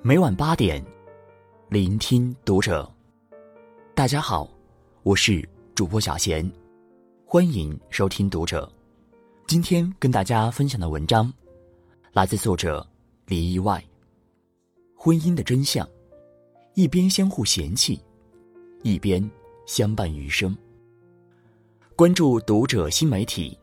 [0.00, 0.82] 每晚八点，
[1.70, 2.88] 聆听读者。
[3.96, 4.48] 大家好，
[5.02, 6.48] 我是主播小贤，
[7.26, 8.70] 欢迎收听读者。
[9.48, 11.32] 今天跟大家分享的文章，
[12.12, 12.86] 来自作者
[13.26, 13.84] 李意外。
[14.94, 15.86] 婚姻的真相，
[16.74, 18.00] 一边相互嫌弃，
[18.84, 19.28] 一边
[19.66, 20.56] 相伴余生。
[21.96, 23.58] 关注读者新媒体，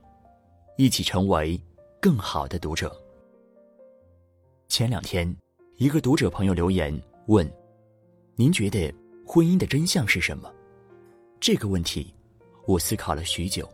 [0.77, 1.57] 一起成为
[2.02, 2.93] 更好的读者。
[4.67, 5.33] 前两天。
[5.77, 6.97] 一个读者朋友留言
[7.27, 7.45] 问
[8.35, 8.93] ：“您觉得
[9.25, 10.49] 婚姻的真相是什么？”
[11.38, 12.15] 这个问题，
[12.65, 13.70] 我思考了许久。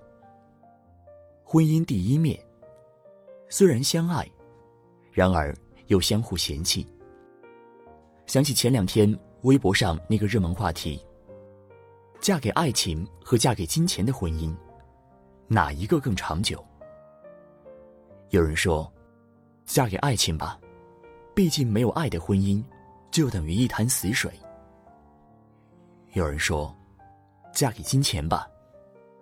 [1.43, 2.43] 婚姻第一面，
[3.49, 4.27] 虽然相爱，
[5.11, 5.55] 然而
[5.87, 6.87] 又相互嫌弃。
[8.25, 10.99] 想起前两天微博上那个热门话题
[12.19, 14.52] ：“嫁给爱情和嫁给金钱的婚姻，
[15.47, 16.65] 哪一个更长久？”
[18.31, 18.91] 有人说
[19.67, 20.59] ：“嫁给爱情吧。”
[21.34, 22.63] 毕竟没有爱的婚姻，
[23.09, 24.31] 就等于一潭死水。
[26.14, 26.75] 有人说，
[27.53, 28.47] 嫁给金钱吧，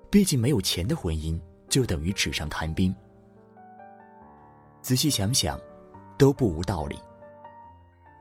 [0.09, 1.39] 毕竟没有钱的婚姻
[1.69, 2.93] 就等于纸上谈兵。
[4.81, 5.59] 仔细想想，
[6.17, 6.97] 都不无道理。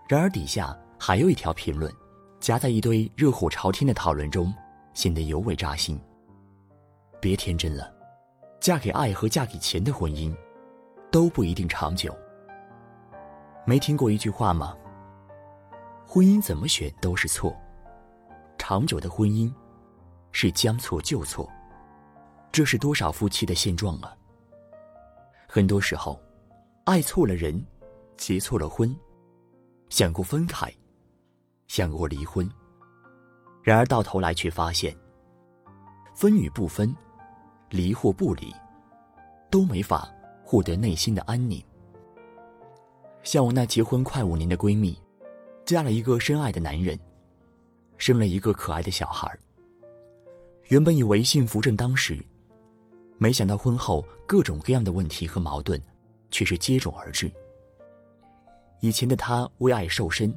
[0.06, 1.90] 然而底下还有一条评论，
[2.40, 4.52] 夹在一堆热火朝天的讨论中，
[4.92, 5.98] 显得尤为扎心。
[7.20, 7.90] 别天真了，
[8.60, 10.34] 嫁给爱和嫁给钱的婚姻，
[11.10, 12.14] 都不一定长久。
[13.68, 14.74] 没听过一句话吗？
[16.06, 17.54] 婚姻怎么选都是错，
[18.56, 19.52] 长久的婚姻
[20.32, 21.46] 是将错就错，
[22.50, 24.16] 这是多少夫妻的现状啊！
[25.46, 26.18] 很多时候，
[26.84, 27.62] 爱错了人，
[28.16, 28.96] 结错了婚，
[29.90, 30.72] 想过分开，
[31.66, 32.50] 想过离婚，
[33.62, 34.96] 然而到头来却发现，
[36.14, 36.96] 分与不分，
[37.68, 38.50] 离或不离，
[39.50, 40.08] 都没法
[40.42, 41.62] 获得内心的安宁。
[43.28, 44.98] 像我那结婚快五年的闺蜜，
[45.66, 46.98] 嫁了一个深爱的男人，
[47.98, 49.30] 生了一个可爱的小孩。
[50.68, 52.18] 原本以为幸福正当时，
[53.18, 55.78] 没想到婚后各种各样的问题和矛盾，
[56.30, 57.30] 却是接踵而至。
[58.80, 60.34] 以前的她为爱瘦身，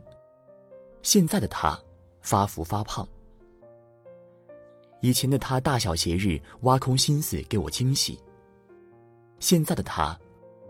[1.02, 1.80] 现在的她
[2.20, 3.08] 发福发胖。
[5.00, 8.20] 以前的她大小节日挖空心思给我惊喜，
[9.40, 10.20] 现在的她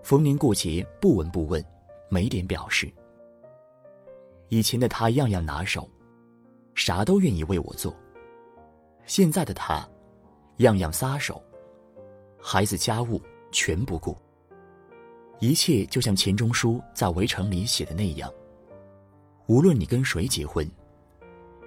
[0.03, 1.65] 逢年过节不闻不问。
[2.11, 2.91] 没点表示。
[4.49, 5.89] 以前的他样样拿手，
[6.75, 7.95] 啥都愿意为我做。
[9.05, 9.87] 现在的他，
[10.57, 11.41] 样样撒手，
[12.37, 14.13] 孩子家务全不顾。
[15.39, 18.29] 一切就像钱钟书在《围城》里写的那样：
[19.47, 20.69] 无论你跟谁结婚，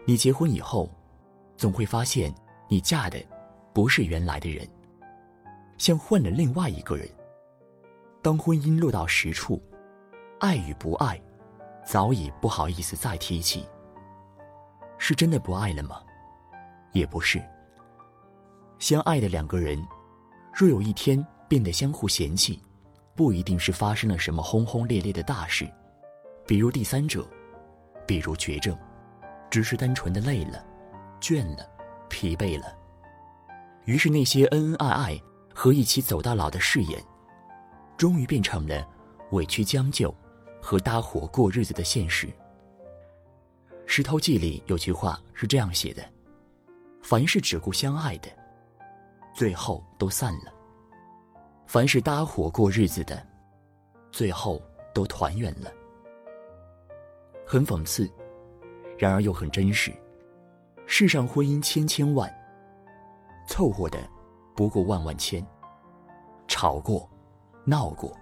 [0.04, 0.91] 你结婚以后，
[1.56, 2.33] 总会发现
[2.69, 3.19] 你嫁的
[3.72, 4.69] 不是原来的人，
[5.78, 7.09] 像换了另外一个人。
[8.21, 9.59] 当婚姻落到实处。
[10.44, 11.19] 爱与不爱，
[11.87, 13.66] 早已不好意思再提起。
[14.99, 16.03] 是真的不爱了吗？
[16.93, 17.43] 也不是。
[18.78, 19.83] 相爱的两个人，
[20.53, 22.62] 若有一天变得相互嫌弃，
[23.15, 25.66] 不一定是发生了什么轰轰烈烈的大事，
[26.47, 27.27] 比如第三者，
[28.06, 28.77] 比如绝症，
[29.49, 30.62] 只是单纯的累了、
[31.22, 31.66] 倦了、
[32.10, 32.66] 疲惫了。
[33.87, 35.22] 于是那些恩恩爱爱
[35.54, 37.03] 和一起走到老的誓言，
[37.97, 38.87] 终于变成了
[39.31, 40.15] 委屈将就。
[40.64, 42.26] 和搭伙过日子的现实，
[43.84, 46.02] 《石头记》里有句话是这样写的
[47.04, 48.30] ：“凡是只顾相爱的，
[49.34, 50.50] 最后都散了；
[51.66, 53.22] 凡是搭伙过日子的，
[54.10, 54.58] 最后
[54.94, 55.70] 都团圆了。”
[57.44, 58.10] 很讽刺，
[58.97, 59.92] 然而又很真实。
[60.86, 62.34] 世上婚姻千千万，
[63.47, 63.98] 凑合的
[64.56, 65.47] 不过万万千。
[66.48, 67.06] 吵过，
[67.66, 68.16] 闹过，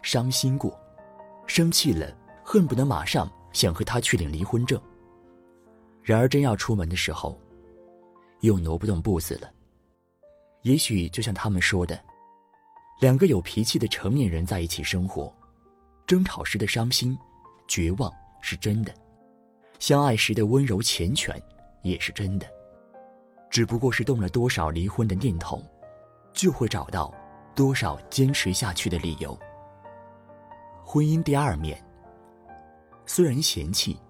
[0.00, 0.78] 伤心过。
[1.48, 4.80] 生气了，恨不得马上想和他去领离婚证。
[6.02, 7.36] 然而真要出门的时候，
[8.40, 9.50] 又挪不动步子了。
[10.62, 11.98] 也许就像他们说的，
[13.00, 15.34] 两个有脾气的成年人在一起生活，
[16.06, 17.18] 争吵时的伤心、
[17.66, 18.94] 绝望是真的，
[19.78, 21.34] 相爱时的温柔缱绻
[21.82, 22.46] 也是真的。
[23.50, 25.62] 只不过是动了多少离婚的念头，
[26.34, 27.12] 就会找到
[27.54, 29.36] 多少坚持下去的理由。
[30.90, 31.78] 婚姻第二面，
[33.04, 34.00] 虽然嫌弃，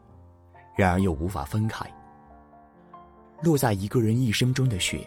[0.76, 1.84] 然而又无法分开。
[3.42, 5.04] 落在一个人一生中的雪，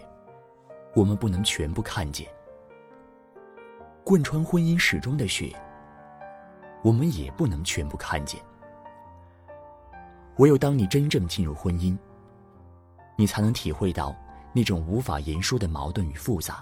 [0.93, 2.27] 我们不能全部看见；
[4.03, 5.55] 贯穿婚姻始终的雪，
[6.83, 8.37] 我们也不能全部看见。
[10.39, 11.97] 唯有当你真正进入婚姻，
[13.15, 14.13] 你才能体会到
[14.51, 16.61] 那种无法言说的矛盾与复杂。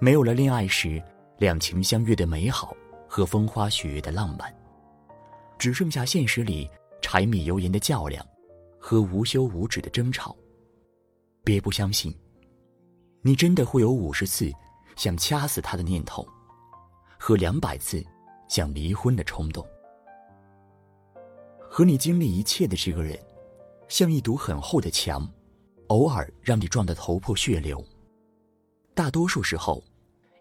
[0.00, 1.00] 没有了恋爱时
[1.36, 2.74] 两情相悦的美好。
[3.08, 4.54] 和风花雪月的浪漫，
[5.58, 6.70] 只剩下现实里
[7.00, 8.24] 柴米油盐的较量，
[8.78, 10.36] 和无休无止的争吵。
[11.42, 12.14] 别不相信，
[13.22, 14.52] 你真的会有五十次
[14.96, 16.28] 想掐死他的念头，
[17.18, 18.04] 和两百次
[18.48, 19.66] 想离婚的冲动。
[21.70, 23.18] 和你经历一切的这个人，
[23.88, 25.26] 像一堵很厚的墙，
[25.86, 27.82] 偶尔让你撞得头破血流，
[28.94, 29.82] 大多数时候，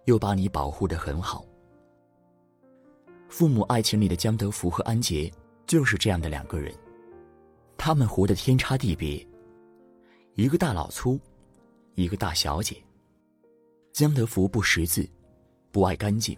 [0.06, 1.46] 又把你保护得很好。
[3.30, 5.32] 父母爱情里的江德福和安杰
[5.66, 6.74] 就是这样的两个人，
[7.78, 9.26] 他们活得天差地别，
[10.36, 11.20] 一个大老粗，
[11.96, 12.82] 一个大小姐。
[13.92, 15.08] 江德福不识字，
[15.72, 16.38] 不爱干净，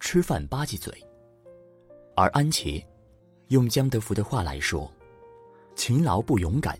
[0.00, 0.92] 吃饭吧唧嘴，
[2.14, 2.84] 而安杰，
[3.48, 4.90] 用江德福的话来说，
[5.74, 6.78] 勤劳不勇敢，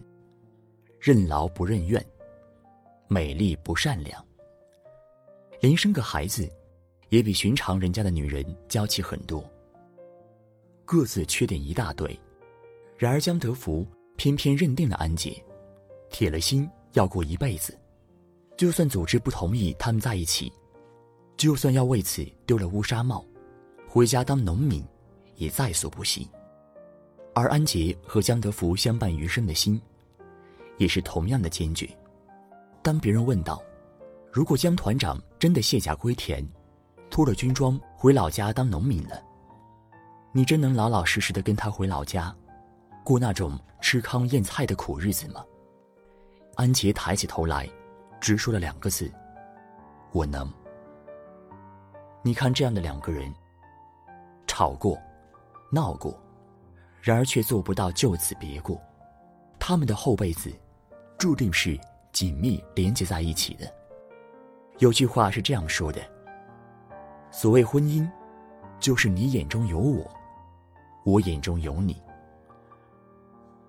[0.98, 2.04] 任劳不任怨，
[3.06, 4.24] 美丽不善良，
[5.60, 6.50] 连生个孩子。
[7.16, 9.42] 也比寻常人家的女人娇气很多。
[10.84, 12.14] 各自缺点一大堆，
[12.98, 13.86] 然而江德福
[14.16, 15.42] 偏偏认定了安杰，
[16.10, 17.74] 铁了心要过一辈子，
[18.54, 20.52] 就算组织不同意他们在一起，
[21.38, 23.24] 就算要为此丢了乌纱帽，
[23.88, 24.84] 回家当农民，
[25.36, 26.28] 也在所不惜。
[27.34, 29.80] 而安杰和江德福相伴余生的心，
[30.76, 31.88] 也是同样的坚决。
[32.82, 33.62] 当别人问到
[34.30, 36.46] ：“如果江团长真的卸甲归田？”
[37.10, 39.22] 脱了军装回老家当农民了，
[40.32, 42.34] 你真能老老实实的跟他回老家，
[43.02, 45.44] 过那种吃糠咽菜的苦日子吗？
[46.56, 47.68] 安杰抬起头来，
[48.20, 49.10] 直说了两个字
[50.12, 50.52] ：“我能。”
[52.22, 53.32] 你看这样的两个人，
[54.46, 54.98] 吵过，
[55.70, 56.18] 闹过，
[57.00, 58.80] 然而却做不到就此别过，
[59.58, 60.52] 他们的后辈子，
[61.16, 61.78] 注定是
[62.12, 63.72] 紧密连接在一起的。
[64.78, 66.00] 有句话是这样说的。
[67.38, 68.10] 所谓婚姻，
[68.80, 70.10] 就是你眼中有我，
[71.04, 72.00] 我眼中有你，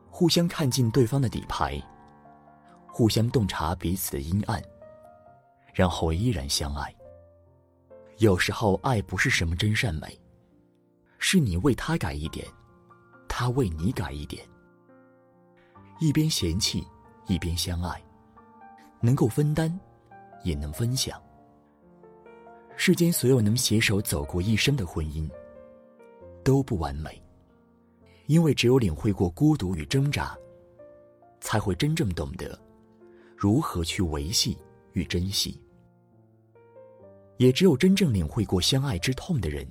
[0.10, 1.78] 互相看尽对方的底牌，
[2.88, 4.64] 互相洞察彼此的阴暗，
[5.74, 6.96] 然后依然相爱。
[8.20, 10.18] 有时候，爱不是什么真善美，
[11.20, 12.48] 是你为他改一点，
[13.28, 14.42] 他为你改一点，
[16.00, 16.88] 一边嫌弃，
[17.26, 18.02] 一边相爱，
[19.02, 19.78] 能够分担，
[20.46, 21.22] 也能分享。
[22.80, 25.28] 世间所有能携手走过一生的婚姻，
[26.44, 27.22] 都不完美，
[28.28, 30.38] 因为只有领会过孤独与挣扎，
[31.42, 32.58] 才会真正懂得
[33.36, 34.56] 如何去维系
[34.94, 35.60] 与珍惜。
[37.38, 39.68] 也只有真正领会过相爱之痛的人，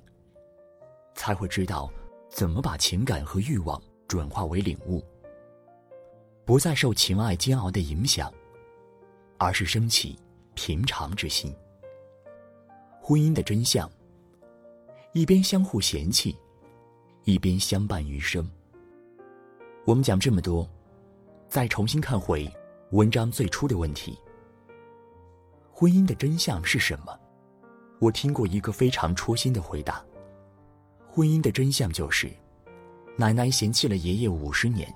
[1.15, 1.91] 才会知道
[2.29, 5.03] 怎么把情感和欲望转化为领悟，
[6.45, 8.35] 不再受情爱煎熬的影响，
[9.39, 10.19] 而是升起
[10.55, 11.55] 平常之心。
[13.09, 13.89] 婚姻的真相，
[15.13, 16.37] 一边相互嫌弃，
[17.23, 18.45] 一边相伴余生。
[19.85, 20.69] 我们讲这么多，
[21.49, 22.53] 再重新看回
[22.91, 24.19] 文章最初的问题：
[25.71, 27.17] 婚姻的真相是什么？
[28.01, 30.05] 我听过一个非常戳心的回答：
[31.09, 32.29] 婚姻的真相就是，
[33.17, 34.93] 奶奶嫌弃了爷爷五十年，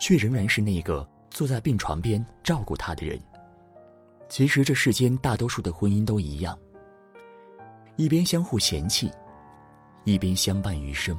[0.00, 3.20] 却仍然是那个坐在病床边照顾他的人。
[4.30, 6.58] 其实这世间大多数的婚姻都一样。
[7.96, 9.10] 一边相互嫌弃，
[10.04, 11.18] 一边相伴余生。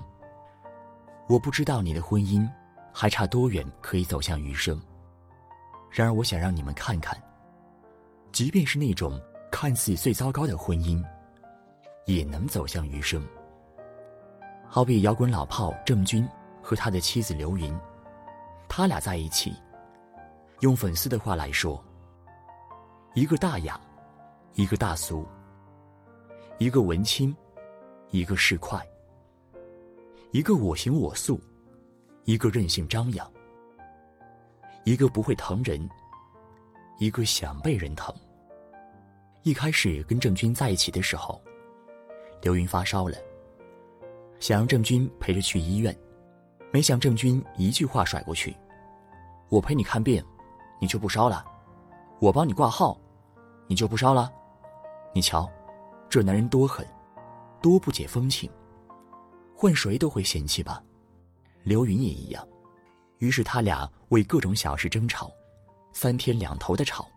[1.28, 2.48] 我不知道你的婚姻
[2.94, 4.80] 还差多远可以走向余生。
[5.90, 7.20] 然而，我想让你们看看，
[8.32, 9.20] 即便是那种
[9.52, 11.04] 看似最糟糕的婚姻，
[12.06, 13.26] 也能走向余生。
[14.68, 16.30] 好比摇滚老炮郑钧
[16.62, 17.76] 和他的妻子刘芸，
[18.70, 19.52] 他俩在一起，
[20.60, 21.84] 用粉丝的话来说，
[23.16, 23.82] 一个大雅，
[24.54, 25.28] 一个大俗。
[26.60, 27.36] 一个文青，
[28.10, 28.82] 一个市侩；
[30.32, 31.40] 一个我行我素，
[32.24, 33.28] 一个任性张扬；
[34.84, 35.88] 一个不会疼人，
[36.98, 38.12] 一个想被人疼。
[39.44, 41.40] 一开始跟郑钧在一起的时候，
[42.42, 43.16] 刘云发烧了，
[44.40, 45.96] 想让郑钧陪着去医院，
[46.74, 48.56] 没想郑钧一句话甩过去
[49.50, 50.26] ：“我陪你看病，
[50.82, 51.46] 你就不烧了；
[52.20, 53.00] 我帮你挂号，
[53.68, 54.34] 你就不烧了。
[55.14, 55.48] 你瞧。”
[56.10, 56.86] 这男人多狠，
[57.62, 58.50] 多不解风情，
[59.56, 60.82] 换谁都会嫌弃吧。
[61.64, 62.48] 刘云也一样，
[63.18, 65.30] 于是他俩为各种小事争吵，
[65.92, 67.08] 三天两头的吵，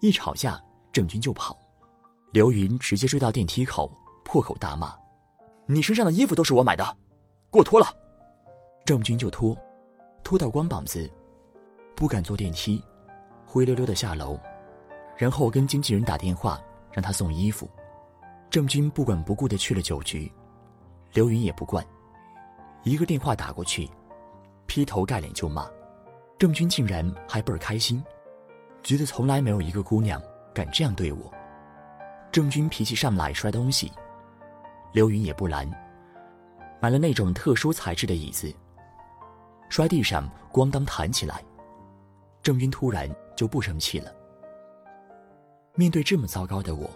[0.00, 0.62] 一吵架
[0.92, 1.58] 郑钧就跑，
[2.32, 3.90] 刘云直接追到电梯口，
[4.22, 4.94] 破口大骂
[5.64, 6.84] ：“你身上的衣服都是我买的，
[7.50, 7.86] 给我脱了！”
[8.84, 9.56] 郑钧就脱，
[10.22, 11.10] 脱到光膀子，
[11.96, 12.82] 不敢坐电梯，
[13.46, 14.38] 灰溜溜的下楼，
[15.16, 16.60] 然后跟经纪人打电话
[16.92, 17.70] 让他送衣服。
[18.50, 20.30] 郑钧不管不顾的去了酒局，
[21.12, 21.86] 刘云也不惯，
[22.82, 23.88] 一个电话打过去，
[24.66, 25.70] 劈头盖脸就骂，
[26.36, 28.02] 郑钧竟然还倍儿开心，
[28.82, 30.20] 觉得从来没有一个姑娘
[30.52, 31.32] 敢这样对我。
[32.32, 33.92] 郑钧脾气上来摔东西，
[34.92, 35.70] 刘云也不拦，
[36.80, 38.52] 买了那种特殊材质的椅子，
[39.68, 41.40] 摔地上咣当弹起来。
[42.42, 44.12] 郑钧突然就不生气了。
[45.76, 46.90] 面对这么糟糕的我，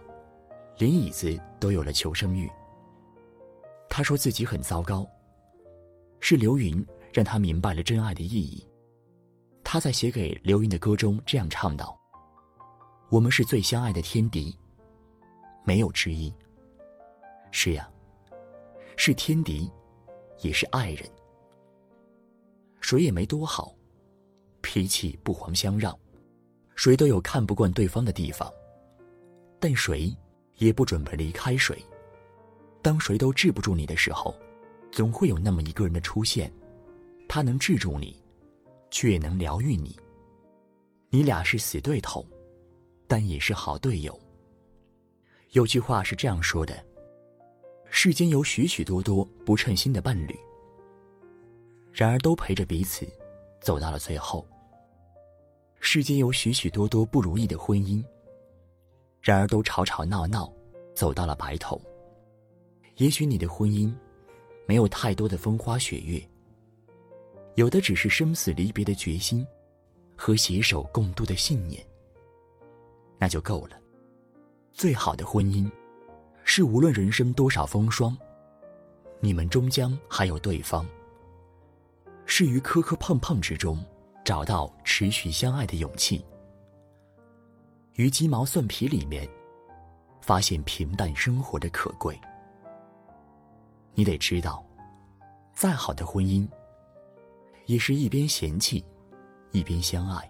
[0.77, 2.51] 连椅子都有了求生欲。
[3.89, 5.07] 他说自己很糟糕，
[6.21, 8.67] 是刘云让他明白了真爱的意义。
[9.63, 11.99] 他在写给刘云的歌中这样唱道
[13.09, 14.57] ：“我们是最相爱的天敌。”
[15.65, 16.33] 没有之一。
[17.51, 17.89] 是呀，
[18.97, 19.71] 是天敌，
[20.41, 21.09] 也是爱人。
[22.81, 23.75] 谁也没多好，
[24.61, 25.97] 脾气不遑相让，
[26.75, 28.53] 谁都有看不惯对方的地方。
[29.59, 30.15] 但谁
[30.59, 31.77] 也不准备离开谁。
[32.83, 34.35] 当谁都治不住你的时候，
[34.93, 36.53] 总会有那么一个人的出现，
[37.29, 38.23] 他能治住你，
[38.91, 39.99] 却也能疗愈你。
[41.11, 42.27] 你俩是死对头，
[43.07, 44.19] 但也是好队友。
[45.53, 46.85] 有句话是这样说的：
[47.89, 50.37] 世间有许许多多不称心的伴侣，
[51.93, 53.07] 然而都陪着彼此
[53.61, 54.45] 走到了最后；
[55.81, 58.05] 世间有许许多多不如意的婚姻，
[59.25, 60.53] 然而都吵吵闹闹
[60.95, 61.81] 走到了白头。
[62.97, 63.91] 也许你的婚姻
[64.67, 66.23] 没有太多的风花雪月，
[67.55, 69.45] 有的只是生死离别的决心
[70.15, 71.83] 和携手共度的信念，
[73.19, 73.81] 那就够了。
[74.75, 75.71] 最好的婚姻，
[76.45, 78.15] 是无论人生多少风霜，
[79.21, 80.87] 你们终将还有对方。
[82.27, 83.83] 是于磕磕碰碰之中，
[84.23, 86.23] 找到持续相爱的勇气；
[87.95, 89.29] 于鸡毛蒜皮里面，
[90.21, 92.21] 发现平淡生活的可贵。
[93.95, 94.65] 你得知道，
[95.53, 96.49] 再好的婚姻，
[97.67, 98.85] 也是一边嫌弃，
[99.53, 100.29] 一边相爱；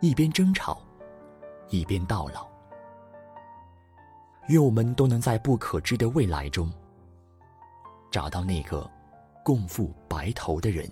[0.00, 0.82] 一边争吵，
[1.68, 2.50] 一边到老。
[4.48, 6.68] 愿我们都能在不可知的未来中，
[8.10, 8.90] 找到那个
[9.44, 10.90] 共赴白头的人。